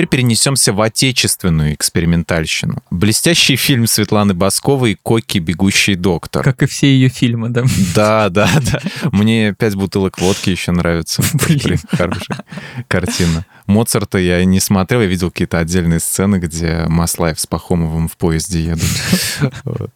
[0.01, 2.83] Теперь перенесемся в отечественную экспериментальщину.
[2.91, 5.37] Блестящий фильм Светланы Басковой «Кокки.
[5.37, 6.43] Бегущий доктор».
[6.43, 7.65] Как и все ее фильмы, да?
[7.95, 8.81] Да, да, да.
[9.13, 11.23] Мне пять бутылок водки еще нравится.
[11.47, 11.79] Блин.
[11.91, 12.47] Хорошая
[12.89, 13.45] картина.
[13.71, 18.65] Моцарта я не смотрел, я видел какие-то отдельные сцены, где Маслаев с Пахомовым в поезде
[18.65, 19.91] едут.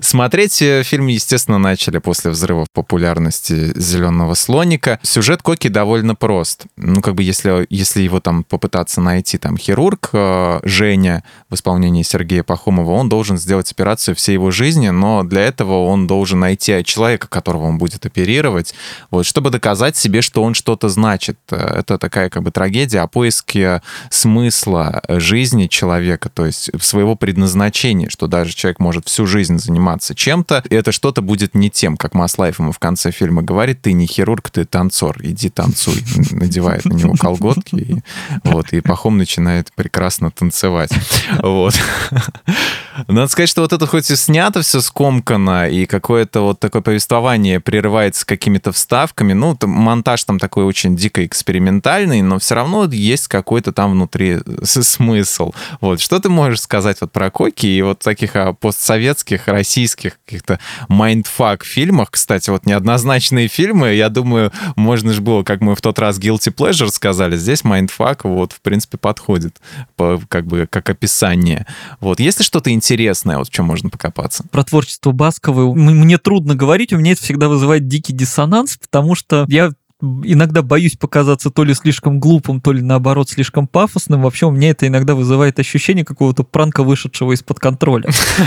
[0.02, 5.00] Смотреть э, фильм, естественно, начали после взрыва популярности «Зеленого слоника».
[5.02, 6.66] Сюжет Коки довольно прост.
[6.76, 12.04] Ну, как бы если, если его там попытаться найти, там, хирург э, Женя в исполнении
[12.04, 16.84] Сергея Пахомова, он должен сделать операцию всей его жизни, но для этого он должен найти
[16.84, 18.74] человека, которого он будет оперировать,
[19.10, 21.36] вот, чтобы доказать себе, что он что-то значит.
[21.50, 28.26] Это такая как бы трагедия о поиске смысла жизни человека, то есть своего предназначения, что
[28.26, 32.60] даже человек может всю жизнь заниматься чем-то, и это что-то будет не тем, как Маслаев
[32.60, 37.14] ему в конце фильма говорит, ты не хирург, ты танцор, иди танцуй, надевает на него
[37.14, 37.96] колготки, и,
[38.44, 40.90] вот, и Пахом начинает прекрасно танцевать.
[41.42, 41.74] Вот.
[43.08, 47.60] Надо сказать, что вот это хоть и снято все скомкано, и какое-то вот такое повествование
[47.60, 53.28] прерывается какими-то вставками, ну, там, монтаж там такой очень дико экспериментальный, но все равно есть
[53.28, 55.52] какой-то там внутри смысл.
[55.80, 56.00] Вот.
[56.00, 61.64] Что ты можешь сказать вот про Кокки и вот таких а, постсоветских, российских каких-то mindfuck
[61.64, 62.10] фильмах?
[62.10, 66.54] Кстати, вот неоднозначные фильмы, я думаю, можно же было, как мы в тот раз Guilty
[66.54, 69.56] Pleasure сказали, здесь mindfuck вот, в принципе, подходит
[69.96, 71.66] по, как бы как описание.
[72.00, 72.20] Вот.
[72.20, 72.83] Есть ли что-то интересное,
[73.38, 74.44] вот в чем можно покопаться?
[74.50, 79.46] Про творчество Басковой мне трудно говорить, у меня это всегда вызывает дикий диссонанс, потому что
[79.48, 79.72] я
[80.24, 84.22] иногда боюсь показаться то ли слишком глупым, то ли наоборот слишком пафосным.
[84.22, 88.04] Вообще у меня это иногда вызывает ощущение какого-то пранка, вышедшего из-под контроля.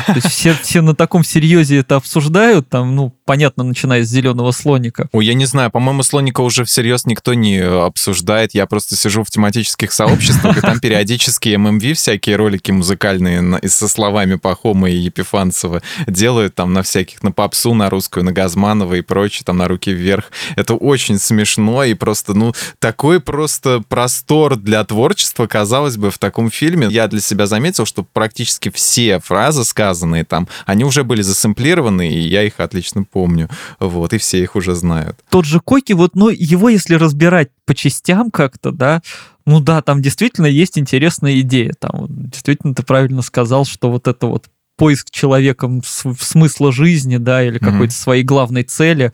[0.08, 4.52] То есть все, все на таком серьезе это обсуждают, там, ну, понятно, начиная с зеленого
[4.52, 5.10] слоника.
[5.12, 8.54] Ой, я не знаю, по-моему, слоника уже всерьез никто не обсуждает.
[8.54, 14.36] Я просто сижу в тематических сообществах, и там периодически ММВ всякие ролики музыкальные со словами
[14.36, 19.44] Пахома и Епифанцева делают там на всяких, на попсу, на русскую, на Газманова и прочее,
[19.46, 20.32] там на руки вверх.
[20.56, 26.18] Это очень смешно смешно и просто, ну, такой просто простор для творчества, казалось бы, в
[26.18, 26.88] таком фильме.
[26.90, 32.20] Я для себя заметил, что практически все фразы, сказанные там, они уже были засэмплированы, и
[32.20, 33.50] я их отлично помню.
[33.80, 35.18] Вот, и все их уже знают.
[35.30, 39.02] Тот же Коки, вот, ну, его если разбирать по частям как-то, да,
[39.46, 41.74] ну да, там действительно есть интересная идея.
[41.80, 47.58] Там действительно ты правильно сказал, что вот это вот поиск человеком смысла жизни, да, или
[47.58, 48.04] какой-то mm-hmm.
[48.04, 49.12] своей главной цели,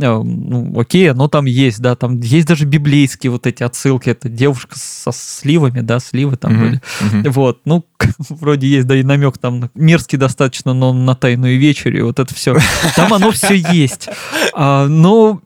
[0.00, 4.28] э, ну, окей, оно там есть, да, там есть даже библейские вот эти отсылки, это
[4.28, 6.60] девушка со сливами, да, сливы там mm-hmm.
[6.60, 7.30] были, mm-hmm.
[7.30, 7.84] вот, ну,
[8.30, 12.56] вроде есть, да, и намек там мерзкий достаточно, но на тайную вечерю, вот это все,
[12.96, 14.08] там оно все есть,
[14.54, 15.42] а, но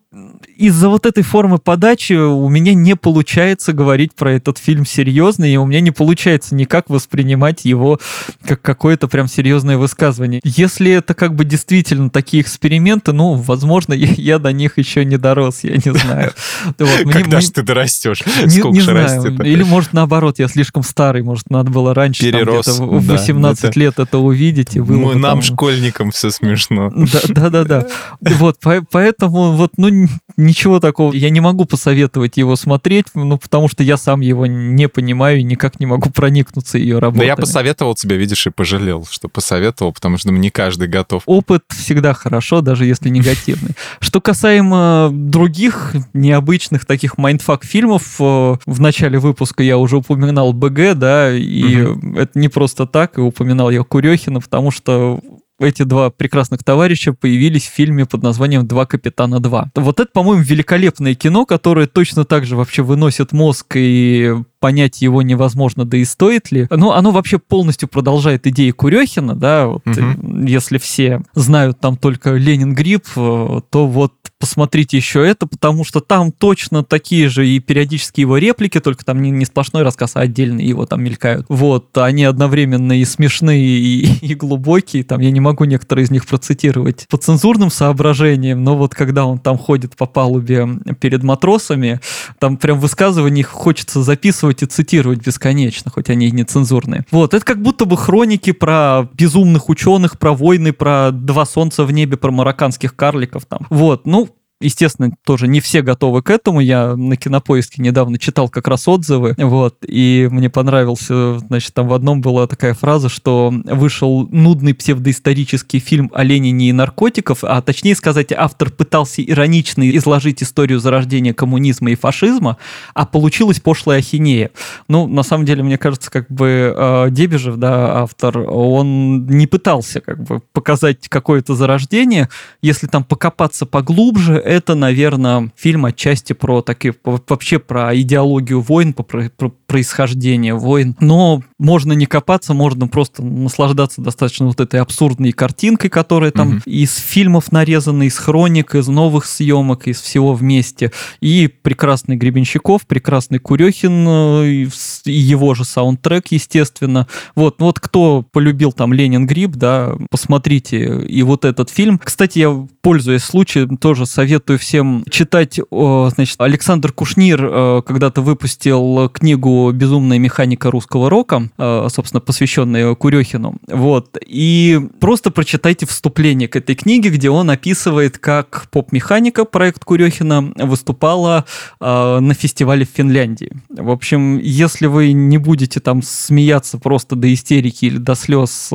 [0.57, 5.57] из-за вот этой формы подачи у меня не получается говорить про этот фильм серьезно, и
[5.57, 8.01] у меня не получается никак воспринимать его
[8.45, 10.41] как какое-то прям серьезное высказывание.
[10.45, 15.19] Если это как бы действительно такие эксперименты, ну, возможно, я, я до них еще не
[15.19, 16.33] дорос, я не знаю.
[16.79, 18.23] Вот, Когда же ты дорастешь?
[18.49, 19.43] Сколько не знаю.
[19.43, 24.19] Или, может, наоборот, я слишком старый, может, надо было раньше, где-то в 18 лет это
[24.19, 24.77] увидеть.
[24.77, 26.93] И было Нам, школьникам, все смешно.
[27.29, 27.87] Да-да-да.
[28.37, 28.59] Вот,
[28.91, 30.09] поэтому вот, ну,
[30.47, 31.13] ничего такого.
[31.13, 35.43] Я не могу посоветовать его смотреть, ну, потому что я сам его не понимаю и
[35.43, 37.21] никак не могу проникнуться ее работой.
[37.21, 41.23] Да я посоветовал тебе, видишь, и пожалел, что посоветовал, потому что не каждый готов.
[41.27, 43.73] Опыт всегда хорошо, даже если негативный.
[44.01, 50.95] Что касаемо других необычных таких mindfuck фильмов, э, в начале выпуска я уже упоминал БГ,
[50.95, 55.21] да, и это не просто так, и упоминал я Курехина, потому что
[55.59, 59.69] эти два прекрасных товарища появились в фильме под названием «Два капитана 2».
[59.75, 65.23] Вот это, по-моему, великолепное кино, которое точно так же вообще выносит мозг и понять его
[65.23, 66.67] невозможно, да и стоит ли.
[66.71, 70.45] Ну, оно вообще полностью продолжает идеи Курехина, да, вот, угу.
[70.47, 76.01] если все знают там только Ленин Гриб, э, то вот посмотрите еще это, потому что
[76.01, 80.21] там точно такие же и периодически его реплики, только там не, не сплошной рассказ, а
[80.21, 81.47] отдельные его там мелькают.
[81.49, 86.27] Вот, они одновременно и смешные, и, и глубокие, там я не могу некоторые из них
[86.27, 90.69] процитировать по цензурным соображениям, но вот когда он там ходит по палубе
[91.01, 92.01] перед матросами,
[92.39, 97.05] там прям высказываний хочется записывать и цитировать бесконечно, хоть они и не цензурные.
[97.11, 101.93] Вот, это как будто бы хроники про безумных ученых, про войны, про два солнца в
[101.93, 103.67] небе, про марокканских карликов там.
[103.71, 106.61] Вот, ну, Естественно, тоже не все готовы к этому.
[106.61, 111.93] Я на кинопоиске недавно читал как раз отзывы, вот, и мне понравился, значит, там в
[111.93, 117.95] одном была такая фраза, что вышел нудный псевдоисторический фильм о Ленине и наркотиков, а точнее
[117.95, 122.57] сказать, автор пытался иронично изложить историю зарождения коммунизма и фашизма,
[122.95, 124.51] а получилась пошлая ахинея.
[124.89, 130.01] Ну, на самом деле, мне кажется, как бы э, Дебежев, да, автор, он не пытался
[130.01, 132.31] как бы показать какое-то зарождение.
[132.63, 139.29] Если там покопаться поглубже, это, наверное, фильм отчасти про такие, вообще про идеологию войн, про,
[139.31, 140.97] про происхождение войн.
[141.01, 146.71] Но можно не копаться, можно просто наслаждаться достаточно вот этой абсурдной картинкой, которая там mm-hmm.
[146.71, 150.93] из фильмов нарезана, из хроник, из новых съемок, из всего вместе.
[151.21, 154.69] И прекрасный Гребенщиков, прекрасный Курехин, э,
[155.07, 157.07] его же саундтрек, естественно.
[157.35, 161.99] Вот, вот кто полюбил там Ленин Гриб, да, посмотрите и вот этот фильм.
[162.03, 169.71] Кстати, я, пользуясь случаем, тоже советую всем читать, значит, Александр Кушнир э, когда-то выпустил книгу
[169.73, 173.57] «Безумная механика русского рока», э, собственно, посвященная Курехину.
[173.69, 174.17] Вот.
[174.27, 181.45] И просто прочитайте вступление к этой книге, где он описывает, как поп-механика, проект Курехина, выступала
[181.81, 183.53] э, на фестивале в Финляндии.
[183.69, 188.71] В общем, если вы не будете там смеяться просто до истерики или до слез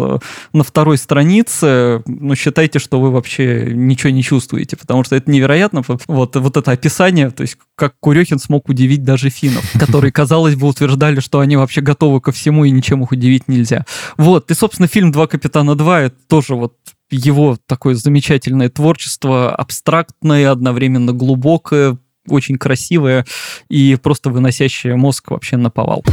[0.54, 5.84] на второй странице, ну, считайте, что вы вообще ничего не чувствуете, потому что это невероятно.
[6.08, 10.68] Вот, вот это описание, то есть как Курехин смог удивить даже финнов, которые, казалось бы,
[10.68, 13.86] утверждали, что они вообще готовы ко всему и ничем их удивить нельзя.
[14.18, 16.76] Вот, и, собственно, фильм «Два капитана 2»— это тоже вот
[17.10, 23.26] его такое замечательное творчество, абстрактное, одновременно глубокое, очень красивое
[23.70, 26.04] и просто выносящее мозг вообще на повал.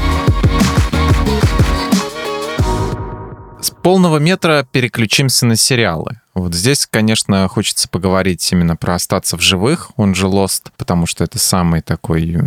[3.60, 6.20] С полного метра переключимся на сериалы.
[6.38, 11.24] Вот здесь, конечно, хочется поговорить именно про «Остаться в живых», он же «Lost», потому что
[11.24, 12.38] это самый такой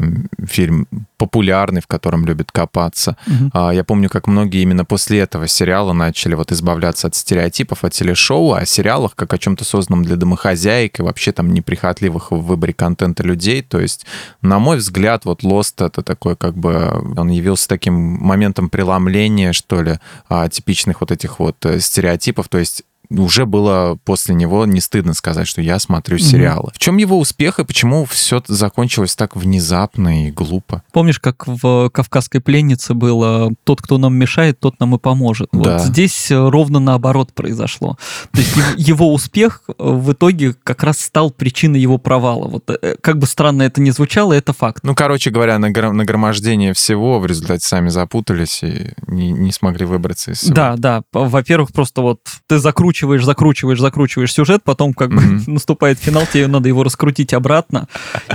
[0.45, 3.15] фильм популярный, в котором любят копаться.
[3.27, 3.71] Угу.
[3.71, 8.53] Я помню, как многие именно после этого сериала начали вот избавляться от стереотипов, от телешоу,
[8.53, 13.21] о сериалах, как о чем-то созданном для домохозяек и вообще там неприхотливых в выборе контента
[13.21, 13.61] людей.
[13.61, 14.05] То есть,
[14.41, 16.89] на мой взгляд, вот Lost это такой как бы...
[17.17, 22.47] Он явился таким моментом преломления, что ли, а, типичных вот этих вот э, стереотипов.
[22.47, 22.83] То есть
[23.19, 26.69] уже было после него не стыдно сказать, что я смотрю сериалы.
[26.69, 26.75] Mm-hmm.
[26.75, 30.83] В чем его успех и почему все закончилось так внезапно и глупо?
[30.91, 35.49] Помнишь, как в «Кавказской пленнице» было «тот, кто нам мешает, тот нам и поможет».
[35.51, 35.77] Да.
[35.77, 37.97] Вот здесь э, ровно наоборот произошло.
[38.31, 42.47] То есть его успех э, в итоге как раз стал причиной его провала.
[42.47, 44.83] Вот э, как бы странно это ни звучало, это факт.
[44.83, 50.39] Ну, короче говоря, нагромождение всего в результате сами запутались и не, не смогли выбраться из
[50.39, 50.55] всего.
[50.55, 51.03] Да, да.
[51.11, 56.47] Во-первых, просто вот ты закручиваешь закручиваешь, закручиваешь, закручиваешь сюжет, потом как бы наступает финал, тебе
[56.47, 57.87] надо его раскрутить обратно.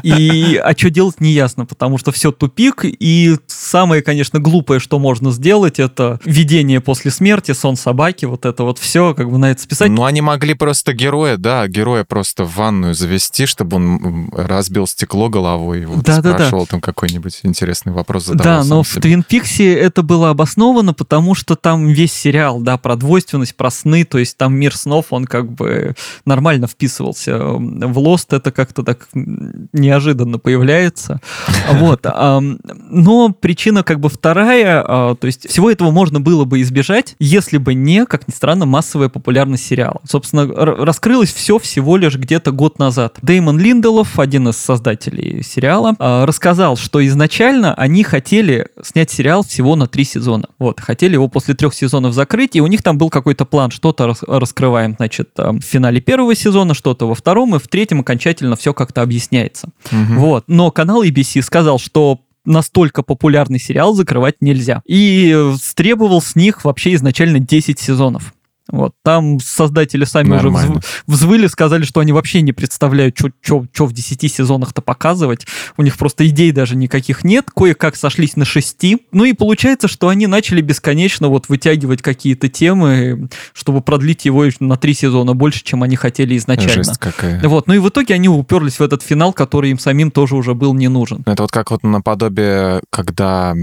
[0.02, 5.30] И а что делать неясно, потому что все тупик, и самое, конечно, глупое, что можно
[5.30, 9.62] сделать, это видение после смерти, сон собаки, вот это вот все, как бы на это
[9.62, 9.90] списать.
[9.90, 15.28] Ну, они могли просто героя, да, героя просто в ванную завести, чтобы он разбил стекло
[15.28, 16.70] головой, вот да, спрашивал да, да.
[16.70, 18.62] там какой-нибудь интересный вопрос задавал.
[18.62, 22.96] Да, но в Твин Пиксе это было обосновано, потому что там весь сериал, да, про
[22.96, 27.38] двойственность, про сны, то есть там мир снов, он как бы нормально вписывался.
[27.38, 31.20] В Lost это как-то так неожиданно появляется.
[31.76, 32.04] Вот.
[32.04, 37.58] Но причина как бы вторая, а, то есть всего этого можно было бы избежать, если
[37.58, 40.00] бы не, как ни странно, массовая популярность сериала.
[40.08, 43.18] Собственно, раскрылось все всего лишь где-то год назад.
[43.22, 49.76] Деймон Линделов, один из создателей сериала, а, рассказал, что изначально они хотели снять сериал всего
[49.76, 50.48] на три сезона.
[50.58, 54.14] Вот, хотели его после трех сезонов закрыть, и у них там был какой-то план, что-то
[54.46, 59.02] раскрываем, значит, в финале первого сезона, что-то во втором, и в третьем окончательно все как-то
[59.02, 59.68] объясняется.
[59.90, 60.20] Угу.
[60.20, 60.44] Вот.
[60.46, 64.82] Но канал ABC сказал, что настолько популярный сериал закрывать нельзя.
[64.86, 65.36] И
[65.74, 68.32] требовал с них вообще изначально 10 сезонов.
[68.70, 70.72] Вот, там создатели сами Нормально.
[70.72, 75.46] уже взвыли, сказали, что они вообще не представляют, что в 10 сезонах-то показывать.
[75.76, 77.46] У них просто идей даже никаких нет.
[77.54, 78.76] Кое-как сошлись на 6.
[79.12, 84.76] Ну и получается, что они начали бесконечно вот вытягивать какие-то темы, чтобы продлить его на
[84.76, 86.84] 3 сезона больше, чем они хотели изначально.
[86.84, 87.40] Жесть какая.
[87.48, 90.54] Вот, ну и в итоге они уперлись в этот финал, который им самим тоже уже
[90.54, 91.22] был не нужен.
[91.26, 93.54] Это вот как вот наподобие, когда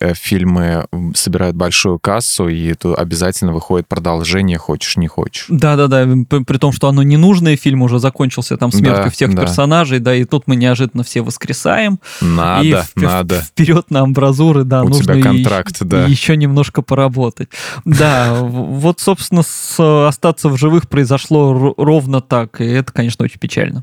[0.00, 5.46] э, фильмы собирают большую кассу, и обязательно выходит продолжение не хочешь, не хочешь.
[5.48, 9.42] Да-да-да, при том, что оно ненужное, фильм уже закончился там смертью да, всех да.
[9.42, 12.00] персонажей, да, и тут мы неожиданно все воскресаем.
[12.20, 13.40] Надо, и в, надо.
[13.40, 16.04] Вперед на амбразуры, да, У нужно тебя контракт, и, да.
[16.04, 17.48] еще немножко поработать.
[17.86, 23.82] Да, вот, собственно, с «Остаться в живых» произошло ровно так, и это, конечно, очень печально.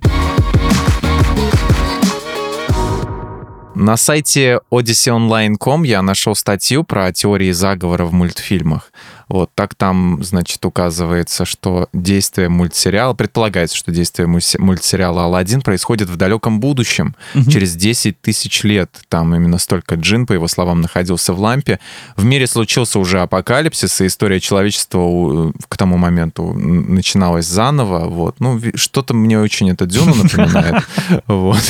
[3.79, 8.91] На сайте odysseyonline.com я нашел статью про теории заговора в мультфильмах.
[9.29, 16.15] Вот так там, значит, указывается, что действие мультсериала, предполагается, что действие мультсериала «Алладин» происходит в
[16.15, 17.49] далеком будущем, угу.
[17.49, 18.89] через 10 тысяч лет.
[19.07, 21.79] Там именно столько джин, по его словам, находился в лампе.
[22.17, 28.09] В мире случился уже апокалипсис, и история человечества к тому моменту начиналась заново.
[28.09, 28.39] Вот.
[28.39, 30.83] Ну, что-то мне очень это Дюну напоминает.
[31.27, 31.61] Вот.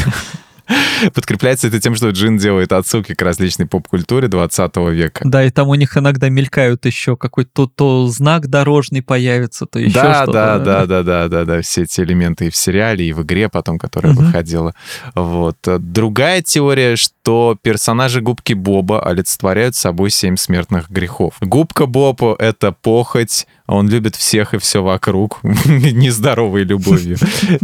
[1.13, 5.21] Подкрепляется это тем, что Джин делает отсылки к различной поп-культуре 20 века.
[5.25, 9.79] Да, и там у них иногда мелькают еще какой-то то, то знак дорожный появится, то
[9.79, 10.31] еще да, что-то.
[10.31, 13.50] Да, да, да, да, да, да, все эти элементы и в сериале, и в игре
[13.50, 14.23] потом, которая угу.
[14.23, 14.73] выходила.
[15.15, 15.58] Вот.
[15.65, 21.35] Другая теория, что персонажи Губки Боба олицетворяют собой семь смертных грехов.
[21.41, 27.17] Губка Боб— это похоть, он любит всех и все вокруг, нездоровой любовью.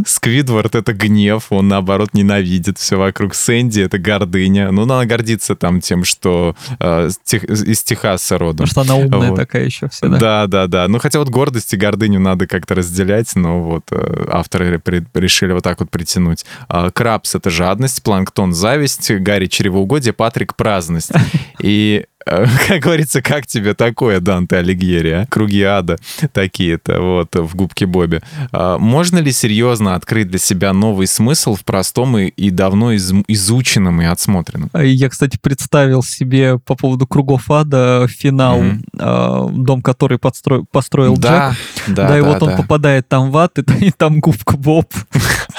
[0.06, 3.34] Сквидвард— это гнев, он, наоборот, ненавидит все вокруг.
[3.34, 4.70] Сэнди— это гордыня.
[4.70, 8.66] Ну, она гордится там тем, что э, из Техаса родом.
[8.66, 9.36] Потому что она умная вот.
[9.36, 10.18] такая еще всегда.
[10.18, 10.88] Да, да, да.
[10.88, 14.80] Ну, хотя вот гордость и гордыню надо как-то разделять, но вот э, авторы
[15.14, 16.44] решили вот так вот притянуть.
[16.68, 21.12] Э, Крабс— это жадность, Планктон— зависть, Гарри— чревоугодие, Патрик— праздность.
[21.60, 22.04] И
[22.68, 25.26] как говорится, как тебе такое, Данте Алигьери, а?
[25.26, 25.96] Круги ада
[26.32, 28.20] такие-то, вот, в губке Бобе.
[28.50, 33.12] А можно ли серьезно открыть для себя новый смысл в простом и, и давно из,
[33.28, 34.70] изученном и отсмотренном?
[34.74, 39.62] Я, кстати, представил себе по поводу кругов ада финал, mm-hmm.
[39.62, 40.64] дом, который подстро...
[40.72, 41.94] построил да, Джек.
[41.94, 42.46] Да, да, и да, вот да.
[42.46, 44.92] он попадает там в ад, и, и там губка Боб.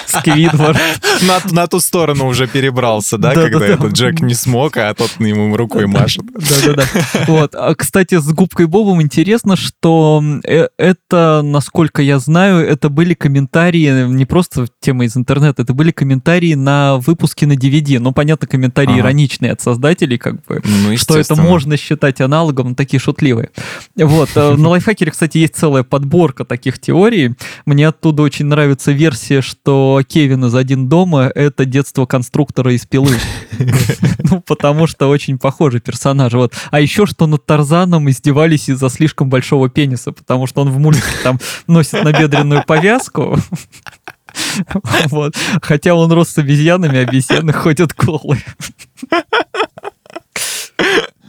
[0.05, 0.77] Сквидвард.
[1.21, 5.55] На, на ту сторону уже перебрался, да, когда этот Джек не смог, а тот ему
[5.55, 6.25] рукой машет.
[6.33, 6.85] Да-да-да.
[7.27, 7.55] Вот.
[7.55, 14.07] А, кстати, с губкой Бобом интересно, что э, это, насколько я знаю, это были комментарии,
[14.07, 17.99] не просто тема из интернета, это были комментарии на выпуске на DVD.
[17.99, 19.01] Ну, понятно, комментарии ага.
[19.01, 23.49] ироничные от создателей, как бы, ну, что это можно считать аналогом, такие шутливые.
[23.95, 24.29] Вот.
[24.35, 27.35] Э, на лайфхакере, кстати, есть целая подборка таких теорий.
[27.65, 33.15] Мне оттуда очень нравится версия, что Кевин из «Один дома»— это детство конструктора из «Пилы».
[34.29, 36.33] Ну, потому что очень похожий персонаж.
[36.33, 36.53] Вот.
[36.69, 41.05] А еще, что над Тарзаном издевались из-за слишком большого пениса, потому что он в мультике
[41.23, 43.39] там носит набедренную повязку.
[45.05, 45.35] Вот.
[45.61, 48.43] Хотя он рос с обезьянами, обезьяны ходят голые.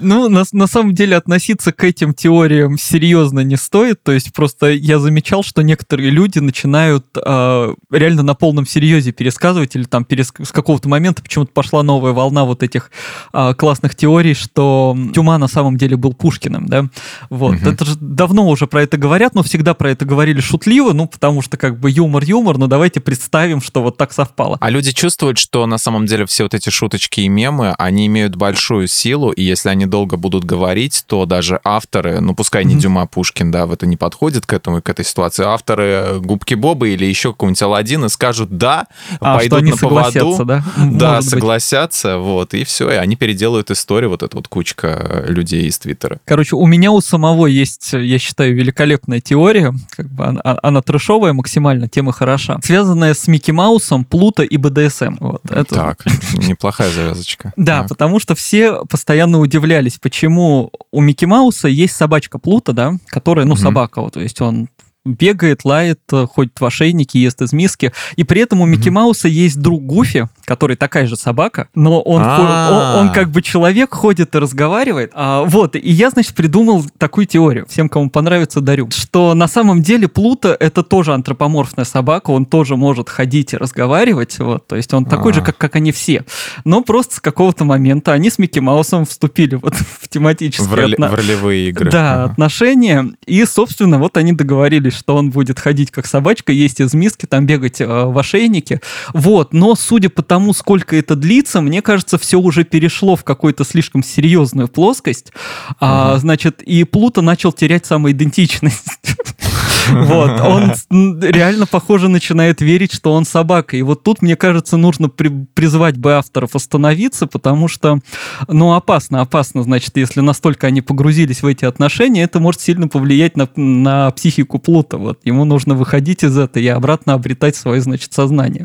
[0.01, 4.03] Ну, на, на самом деле относиться к этим теориям серьезно не стоит.
[4.03, 9.75] То есть просто я замечал, что некоторые люди начинают э, реально на полном серьезе пересказывать
[9.77, 10.33] или там перес...
[10.43, 12.91] с какого-то момента почему-то пошла новая волна вот этих
[13.33, 16.87] э, классных теорий, что Тюма на самом деле был Пушкиным, да.
[17.31, 17.57] Вот.
[17.57, 17.69] Угу.
[17.69, 21.43] Это же давно уже про это говорят, но всегда про это говорили шутливо, ну, потому
[21.43, 24.59] что как бы юмор-юмор, но давайте представим, что вот так совпало.
[24.61, 28.37] А люди чувствуют, что на самом деле все вот эти шуточки и мемы, они имеют
[28.37, 33.07] большую силу, и если они долго будут говорить, то даже авторы, ну пускай не Дюма
[33.07, 37.05] Пушкин, да, в это не подходит к этому, к этой ситуации, авторы Губки Боба или
[37.05, 38.87] еще какого-нибудь Аладдина скажут да,
[39.21, 42.27] а, пойдут на поводу, да, да Может согласятся, быть.
[42.27, 46.21] вот, и все, и они переделают историю, вот эта вот кучка людей из Твиттера.
[46.25, 50.83] Короче, у меня у самого есть, я считаю, великолепная теория, как бы она, а, она
[50.83, 55.17] трешовая максимально, тема хороша, связанная с Микки Маусом, Плуто и БДСМ.
[55.21, 55.75] Вот, это...
[55.75, 57.53] Так, неплохая завязочка.
[57.57, 59.39] Да, потому что все постоянно
[59.79, 64.41] удивлялись, почему у Микки Мауса есть собачка Плута, да, которая, ну, собака, вот, то есть
[64.41, 64.69] он
[65.09, 67.93] бегает, лает, э, ходит в ошейнике, ест из миски.
[68.17, 72.23] И при этом у Микки Мауса есть друг Гуфи, который такая же собака, но он,
[72.23, 75.11] он, он как бы человек, ходит и разговаривает.
[75.15, 79.83] А, вот, и я, значит, придумал такую теорию, всем, кому понравится, дарю, что на самом
[79.83, 84.93] деле Плута— это тоже антропоморфная собака, он тоже может ходить и разговаривать, вот, то есть
[84.95, 86.25] он такой же, как, как они все.
[86.65, 90.69] Но просто с какого-то момента они с Микки Маусом вступили вот в тематические...
[90.69, 91.09] В, роли, отно...
[91.09, 91.91] в ролевые игры.
[91.91, 96.93] Да, отношения, и, собственно, вот они договорились, что он будет ходить как собачка, есть из
[96.93, 98.81] миски, там бегать э, в ошейнике.
[99.15, 103.65] Вот, но судя по тому, сколько это длится, мне кажется, все уже перешло в какую-то
[103.65, 105.33] слишком серьезную плоскость.
[105.81, 108.87] А, значит, и Плуто начал терять самоидентичность.
[109.91, 110.41] Вот,
[110.91, 113.77] он реально, похоже, начинает верить, что он собака.
[113.77, 118.01] И вот тут, мне кажется, нужно при, призвать бы авторов остановиться, потому что,
[118.49, 123.37] ну, опасно, опасно, значит, если настолько они погрузились в эти отношения, это может сильно повлиять
[123.37, 124.99] на, на психику Плута.
[124.99, 128.65] Вот, ему нужно выходить из этого и обратно обретать свое, значит, сознание.